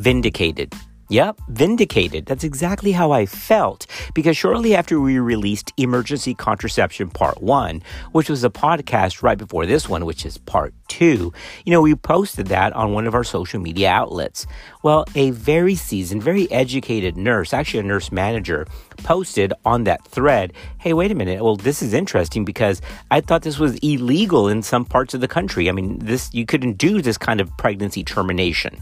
[0.00, 0.72] vindicated.
[1.10, 2.24] Yep, vindicated.
[2.24, 3.86] That's exactly how I felt.
[4.14, 7.82] Because shortly after we released Emergency Contraception Part 1,
[8.12, 11.32] which was a podcast right before this one, which is Part 2,
[11.66, 14.46] you know, we posted that on one of our social media outlets.
[14.84, 18.66] Well, a very seasoned, very educated nurse, actually a nurse manager,
[18.98, 21.42] posted on that thread, hey, wait a minute.
[21.42, 22.80] Well, this is interesting because
[23.10, 25.68] I thought this was illegal in some parts of the country.
[25.68, 28.80] I mean, this you couldn't do this kind of pregnancy termination.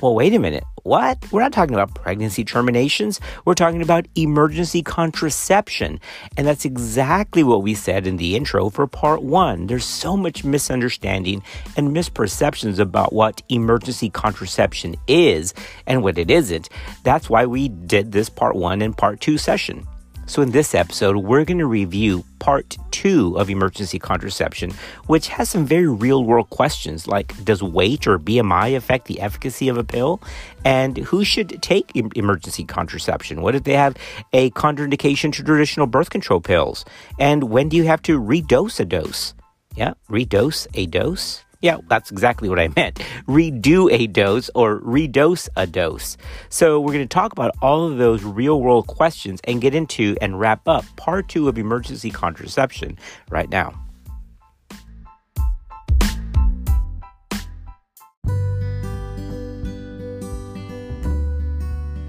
[0.00, 0.64] Well, wait a minute.
[0.82, 1.30] What?
[1.30, 3.20] We're not talking about pregnancy terminations.
[3.44, 6.00] We're talking about emergency contraception.
[6.38, 9.66] And that's exactly what we said in the intro for part one.
[9.66, 11.42] There's so much misunderstanding
[11.76, 15.52] and misperceptions about what emergency contraception is
[15.86, 16.70] and what it isn't.
[17.02, 19.86] That's why we did this part one and part two session.
[20.30, 24.70] So, in this episode, we're going to review part two of emergency contraception,
[25.08, 29.68] which has some very real world questions like Does weight or BMI affect the efficacy
[29.68, 30.22] of a pill?
[30.64, 33.42] And who should take emergency contraception?
[33.42, 33.96] What if they have
[34.32, 36.84] a contraindication to traditional birth control pills?
[37.18, 39.34] And when do you have to redose a dose?
[39.74, 41.42] Yeah, redose a dose?
[41.60, 42.96] Yeah, that's exactly what I meant.
[43.28, 46.16] Redo a dose or redose a dose.
[46.48, 50.16] So, we're going to talk about all of those real world questions and get into
[50.22, 53.74] and wrap up part two of emergency contraception right now.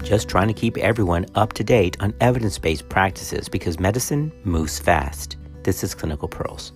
[0.02, 4.78] Just trying to keep everyone up to date on evidence based practices because medicine moves
[4.78, 5.36] fast.
[5.62, 6.72] This is Clinical Pearls.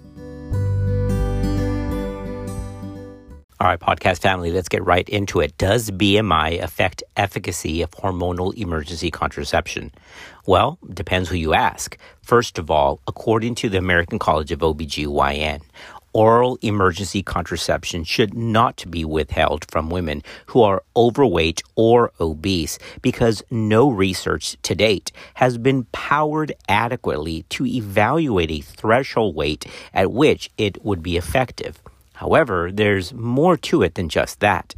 [3.67, 5.59] All right, podcast family, let's get right into it.
[5.59, 9.91] Does BMI affect efficacy of hormonal emergency contraception?
[10.47, 11.99] Well, depends who you ask.
[12.23, 15.63] First of all, according to the American College of OBGYN,
[16.13, 23.43] oral emergency contraception should not be withheld from women who are overweight or obese because
[23.51, 30.53] no research to date has been powered adequately to evaluate a threshold weight at which
[30.57, 31.83] it would be effective.
[32.17, 34.75] However, there's more to it than just that.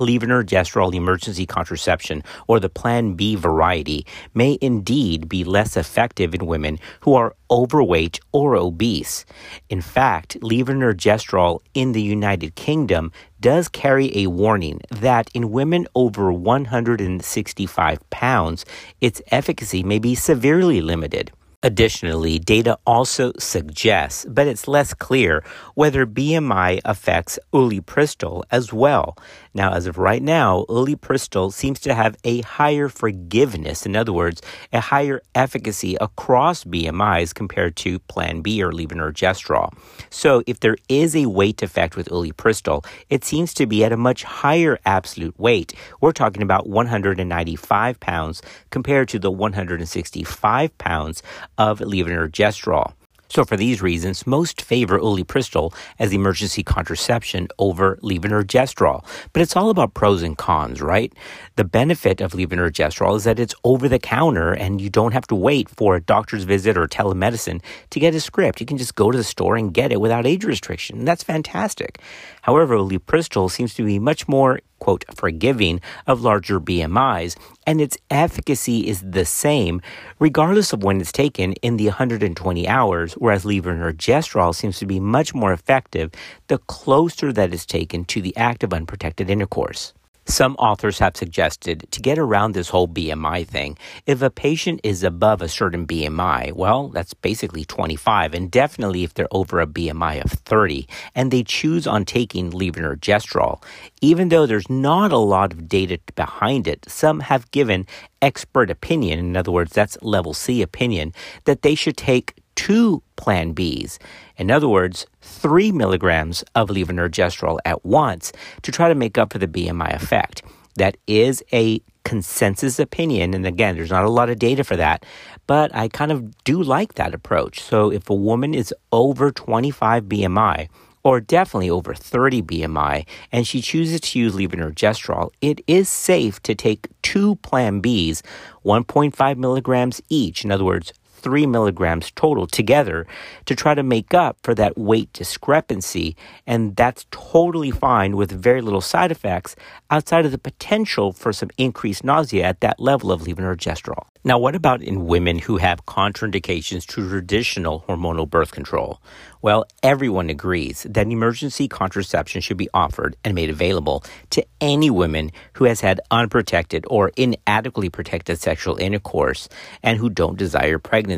[0.00, 4.04] Levonorgestrel emergency contraception, or the Plan B variety,
[4.34, 9.24] may indeed be less effective in women who are overweight or obese.
[9.70, 16.32] In fact, levonorgestrel in the United Kingdom does carry a warning that in women over
[16.32, 18.64] 165 pounds,
[19.00, 21.30] its efficacy may be severely limited.
[21.64, 25.42] Additionally, data also suggests, but it's less clear,
[25.74, 29.16] whether BMI affects ulipristal as well.
[29.56, 34.42] Now, as of right now, ulipristal seems to have a higher forgiveness, in other words,
[34.72, 39.72] a higher efficacy across BMIs compared to Plan B or levonorgestrel.
[40.10, 43.96] So, if there is a weight effect with ulipristal, it seems to be at a
[43.96, 45.72] much higher absolute weight.
[46.00, 51.22] We're talking about 195 pounds compared to the 165 pounds
[51.58, 52.92] of levonorgestrel.
[53.34, 59.04] So, for these reasons, most favor ulipristal as emergency contraception over levonorgestrel.
[59.32, 61.12] But it's all about pros and cons, right?
[61.56, 65.34] The benefit of levonorgestrel is that it's over the counter and you don't have to
[65.34, 68.60] wait for a doctor's visit or telemedicine to get a script.
[68.60, 70.98] You can just go to the store and get it without age restriction.
[70.98, 71.98] And that's fantastic.
[72.42, 77.36] However, ulipristal seems to be much more quote, forgiving of larger BMIs,
[77.66, 79.80] and its efficacy is the same
[80.18, 85.34] regardless of when it's taken in the 120 hours, whereas levonorgestrel seems to be much
[85.34, 86.10] more effective
[86.48, 89.92] the closer that is taken to the act of unprotected intercourse.
[90.26, 93.76] Some authors have suggested to get around this whole BMI thing,
[94.06, 99.14] if a patient is above a certain BMI, well, that's basically 25, and definitely if
[99.14, 103.62] they're over a BMI of 30, and they choose on taking levonorgestrel,
[104.00, 107.86] even though there's not a lot of data behind it, some have given
[108.22, 111.12] expert opinion, in other words, that's level C opinion,
[111.44, 113.98] that they should take two Plan Bs.
[114.36, 119.38] In other words, three milligrams of levonorgestrel at once to try to make up for
[119.38, 120.42] the BMI effect.
[120.76, 123.34] That is a consensus opinion.
[123.34, 125.04] And again, there's not a lot of data for that,
[125.46, 127.60] but I kind of do like that approach.
[127.60, 130.68] So if a woman is over 25 BMI,
[131.04, 136.54] or definitely over 30 BMI, and she chooses to use levonorgestrel, it is safe to
[136.54, 138.22] take two Plan Bs,
[138.64, 140.44] 1.5 milligrams each.
[140.44, 140.92] In other words,
[141.24, 143.06] three milligrams total together
[143.46, 146.16] to try to make up for that weight discrepancy.
[146.46, 149.56] And that's totally fine with very little side effects
[149.90, 154.04] outside of the potential for some increased nausea at that level of levonorgestrel.
[154.26, 159.00] Now, what about in women who have contraindications to traditional hormonal birth control?
[159.42, 165.30] Well, everyone agrees that emergency contraception should be offered and made available to any woman
[165.52, 169.50] who has had unprotected or inadequately protected sexual intercourse
[169.82, 171.13] and who don't desire pregnancy.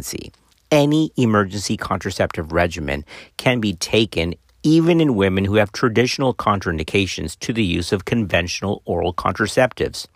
[0.70, 3.04] Any emergency contraceptive regimen
[3.36, 8.82] can be taken even in women who have traditional contraindications to the use of conventional
[8.84, 10.06] oral contraceptives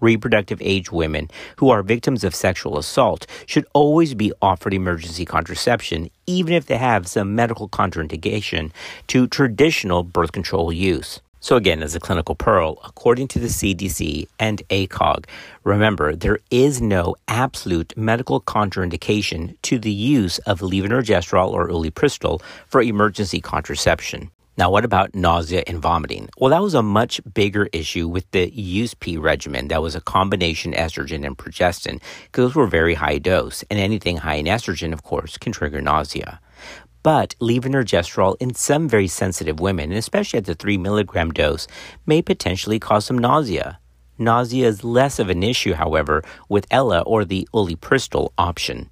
[0.00, 6.10] reproductive age women who are victims of sexual assault should always be offered emergency contraception,
[6.26, 8.70] even if they have some medical contraindication
[9.06, 11.20] to traditional birth control use.
[11.40, 15.26] So, again, as a clinical pearl, according to the CDC and ACOG,
[15.62, 22.82] remember there is no absolute medical contraindication to the use of levonorgestrel or ulipristal for
[22.82, 24.30] emergency contraception.
[24.56, 26.28] Now, what about nausea and vomiting?
[26.36, 29.68] Well, that was a much bigger issue with the Yuzpe regimen.
[29.68, 34.16] That was a combination estrogen and progestin because those were very high dose, and anything
[34.16, 36.40] high in estrogen, of course, can trigger nausea.
[37.02, 41.66] But levonorgestrel in some very sensitive women, especially at the 3 milligram dose,
[42.06, 43.78] may potentially cause some nausea.
[44.18, 48.90] Nausea is less of an issue, however, with Ella or the ulipristal option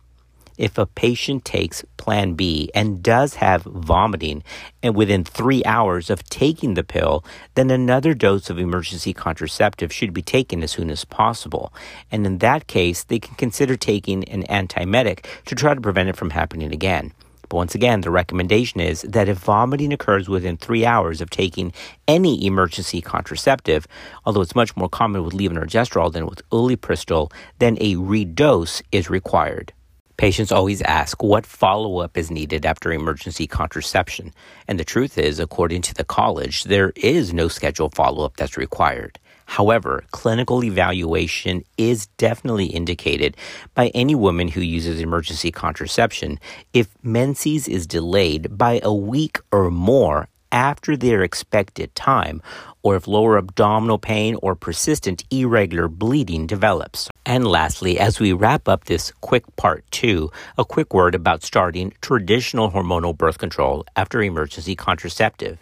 [0.59, 4.43] if a patient takes Plan B and does have vomiting
[4.83, 7.25] and within three hours of taking the pill,
[7.55, 11.73] then another dose of emergency contraceptive should be taken as soon as possible.
[12.11, 16.17] And in that case, they can consider taking an antiemetic to try to prevent it
[16.17, 17.13] from happening again.
[17.49, 21.73] But once again, the recommendation is that if vomiting occurs within three hours of taking
[22.09, 23.87] any emergency contraceptive,
[24.25, 29.73] although it's much more common with levonorgestrel than with ulipristal, then a redose is required.
[30.17, 34.33] Patients always ask what follow up is needed after emergency contraception.
[34.67, 38.57] And the truth is, according to the college, there is no scheduled follow up that's
[38.57, 39.19] required.
[39.47, 43.37] However, clinical evaluation is definitely indicated
[43.75, 46.39] by any woman who uses emergency contraception
[46.75, 52.41] if menses is delayed by a week or more after their expected time,
[52.83, 57.09] or if lower abdominal pain or persistent irregular bleeding develops.
[57.25, 61.93] And lastly, as we wrap up this quick part two, a quick word about starting
[62.01, 65.59] traditional hormonal birth control after emergency contraceptive.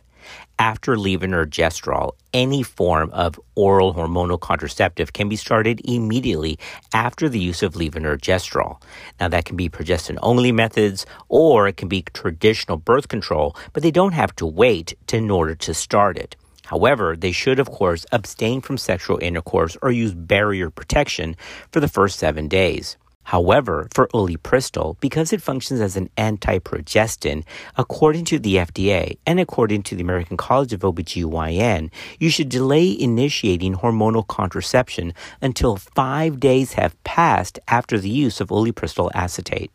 [0.58, 6.58] After levonorgestrel, any form of oral hormonal contraceptive can be started immediately
[6.92, 8.80] after the use of levonorgestrel.
[9.20, 13.82] Now, that can be progestin only methods or it can be traditional birth control, but
[13.82, 16.36] they don't have to wait to, in order to start it.
[16.66, 21.36] However, they should, of course, abstain from sexual intercourse or use barrier protection
[21.70, 22.96] for the first seven days.
[23.24, 27.44] However, for ulipristal, because it functions as an antiprogestin,
[27.76, 32.96] according to the FDA and according to the American College of OBGYN, you should delay
[32.98, 35.12] initiating hormonal contraception
[35.42, 39.70] until five days have passed after the use of ulipristal acetate.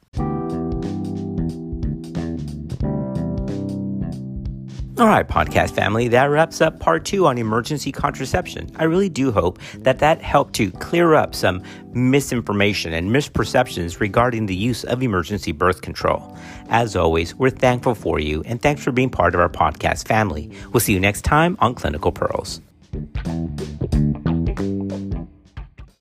[4.99, 8.69] All right, podcast family, that wraps up part two on emergency contraception.
[8.75, 11.63] I really do hope that that helped to clear up some
[11.93, 16.37] misinformation and misperceptions regarding the use of emergency birth control.
[16.67, 20.51] As always, we're thankful for you and thanks for being part of our podcast family.
[20.73, 22.59] We'll see you next time on Clinical Pearls.